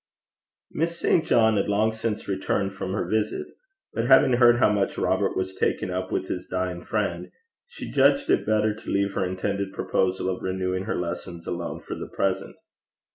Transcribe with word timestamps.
Miss 0.71 0.97
St. 0.99 1.23
John 1.23 1.57
had 1.57 1.69
long 1.69 1.93
since 1.93 2.27
returned 2.27 2.73
from 2.73 2.93
her 2.93 3.07
visit, 3.07 3.45
but 3.93 4.07
having 4.07 4.33
heard 4.33 4.57
how 4.57 4.71
much 4.71 4.97
Robert 4.97 5.37
was 5.37 5.53
taken 5.53 5.91
up 5.91 6.11
with 6.11 6.27
his 6.27 6.47
dying 6.47 6.83
friend, 6.83 7.29
she 7.67 7.91
judged 7.91 8.27
it 8.31 8.43
better 8.43 8.73
to 8.73 8.89
leave 8.89 9.13
her 9.13 9.23
intended 9.23 9.71
proposal 9.73 10.27
of 10.27 10.41
renewing 10.41 10.85
her 10.85 10.99
lessons 10.99 11.45
alone 11.45 11.81
for 11.81 11.93
the 11.93 12.09
present. 12.09 12.55